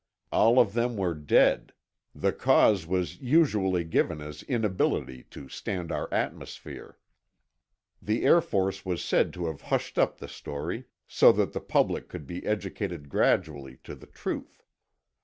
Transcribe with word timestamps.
All 0.31 0.57
of 0.59 0.73
them 0.73 0.97
were 0.97 1.13
dead; 1.13 1.73
the 2.15 2.33
cause 2.33 2.87
was 2.87 3.19
usually 3.21 3.83
given 3.83 4.19
as 4.19 4.41
inability 4.41 5.21
to 5.29 5.47
stand 5.47 5.91
our 5.91 6.11
atmosphere. 6.11 6.97
The 8.01 8.25
Air 8.25 8.41
Force 8.41 8.83
was 8.83 9.03
said 9.05 9.31
to 9.33 9.45
have 9.45 9.61
hushed 9.69 9.99
up 9.99 10.17
the 10.17 10.27
story, 10.27 10.85
so 11.07 11.31
that 11.33 11.53
the 11.53 11.61
public 11.61 12.09
could 12.09 12.25
be 12.25 12.43
educated 12.47 13.09
gradually 13.09 13.77
to 13.83 13.93
the 13.93 14.07
truth. 14.07 14.63